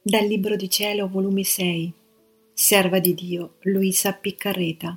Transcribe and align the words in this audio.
Dal 0.00 0.24
Libro 0.24 0.54
di 0.54 0.70
Cielo, 0.70 1.08
volume 1.08 1.42
6, 1.42 1.92
Serva 2.54 3.00
di 3.00 3.14
Dio, 3.14 3.56
Luisa 3.62 4.12
Piccarreta, 4.12 4.96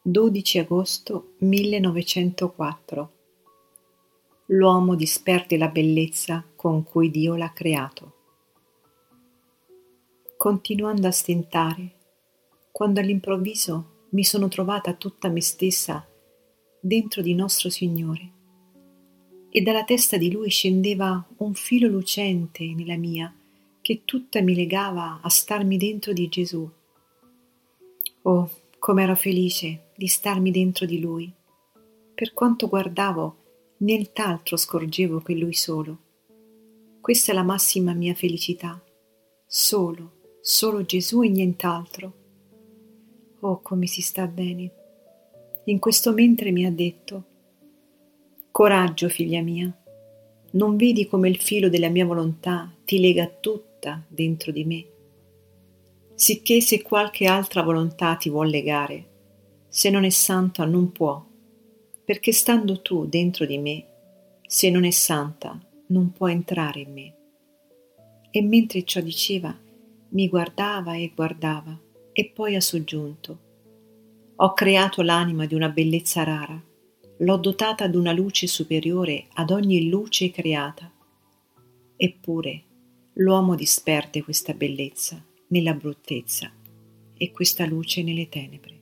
12 0.00 0.58
agosto 0.60 1.32
1904. 1.38 3.12
L'uomo 4.46 4.94
disperde 4.94 5.58
la 5.58 5.68
bellezza 5.68 6.46
con 6.54 6.84
cui 6.84 7.10
Dio 7.10 7.34
l'ha 7.34 7.52
creato. 7.52 8.14
Continuando 10.36 11.08
a 11.08 11.12
stentare, 11.12 11.94
quando 12.70 13.00
all'improvviso 13.00 14.06
mi 14.10 14.22
sono 14.22 14.46
trovata 14.46 14.94
tutta 14.94 15.28
me 15.28 15.42
stessa 15.42 16.08
dentro 16.80 17.22
di 17.22 17.34
nostro 17.34 17.68
Signore, 17.68 18.32
e 19.50 19.60
dalla 19.62 19.82
testa 19.82 20.16
di 20.16 20.30
Lui 20.30 20.48
scendeva 20.48 21.26
un 21.38 21.54
filo 21.54 21.88
lucente 21.88 22.64
nella 22.72 22.96
mia, 22.96 23.34
che 23.90 24.02
tutta 24.04 24.40
mi 24.40 24.54
legava 24.54 25.18
a 25.20 25.28
starmi 25.28 25.76
dentro 25.76 26.12
di 26.12 26.28
Gesù. 26.28 26.70
Oh, 28.22 28.50
com'ero 28.78 29.16
felice 29.16 29.88
di 29.96 30.06
starmi 30.06 30.52
dentro 30.52 30.86
di 30.86 31.00
Lui. 31.00 31.28
Per 32.14 32.32
quanto 32.32 32.68
guardavo, 32.68 33.36
nient'altro 33.78 34.56
scorgevo 34.56 35.22
che 35.22 35.34
Lui 35.34 35.54
solo. 35.54 35.98
Questa 37.00 37.32
è 37.32 37.34
la 37.34 37.42
massima 37.42 37.92
mia 37.92 38.14
felicità. 38.14 38.80
Solo, 39.44 40.12
solo 40.40 40.84
Gesù 40.84 41.22
e 41.22 41.28
nient'altro. 41.28 42.12
Oh, 43.40 43.60
come 43.60 43.88
si 43.88 44.02
sta 44.02 44.28
bene. 44.28 44.70
In 45.64 45.80
questo 45.80 46.12
mentre 46.12 46.52
mi 46.52 46.64
ha 46.64 46.70
detto, 46.70 47.24
Coraggio, 48.52 49.08
figlia 49.08 49.42
mia, 49.42 49.76
non 50.52 50.76
vedi 50.76 51.08
come 51.08 51.28
il 51.28 51.38
filo 51.38 51.68
della 51.68 51.88
mia 51.88 52.06
volontà 52.06 52.72
ti 52.84 53.00
lega 53.00 53.26
tutto 53.26 53.68
tutta 53.80 54.04
dentro 54.06 54.52
di 54.52 54.64
me, 54.64 54.86
sicché 56.14 56.60
se 56.60 56.82
qualche 56.82 57.24
altra 57.24 57.62
volontà 57.62 58.14
ti 58.16 58.28
vuol 58.28 58.48
legare, 58.48 59.08
se 59.68 59.88
non 59.88 60.04
è 60.04 60.10
santa 60.10 60.66
non 60.66 60.92
può, 60.92 61.24
perché 62.04 62.32
stando 62.32 62.82
tu 62.82 63.06
dentro 63.06 63.46
di 63.46 63.56
me, 63.56 63.86
se 64.46 64.68
non 64.68 64.84
è 64.84 64.90
santa 64.90 65.58
non 65.86 66.12
può 66.12 66.28
entrare 66.28 66.80
in 66.80 66.92
me. 66.92 67.14
E 68.30 68.42
mentre 68.42 68.84
ciò 68.84 69.00
diceva, 69.00 69.56
mi 70.10 70.28
guardava 70.28 70.94
e 70.94 71.10
guardava, 71.14 71.76
e 72.12 72.30
poi 72.34 72.54
ha 72.56 72.60
soggiunto, 72.60 73.38
ho 74.36 74.52
creato 74.52 75.02
l'anima 75.02 75.46
di 75.46 75.54
una 75.54 75.68
bellezza 75.68 76.22
rara, 76.22 76.60
l'ho 77.18 77.36
dotata 77.36 77.86
d'una 77.86 78.12
luce 78.12 78.46
superiore 78.46 79.26
ad 79.34 79.50
ogni 79.50 79.88
luce 79.88 80.30
creata. 80.30 80.90
Eppure, 81.96 82.64
l'uomo 83.14 83.54
disperde 83.54 84.22
questa 84.22 84.54
bellezza 84.54 85.22
nella 85.48 85.74
bruttezza 85.74 86.50
e 87.16 87.30
questa 87.32 87.66
luce 87.66 88.02
nelle 88.02 88.28
tenebre. 88.28 88.78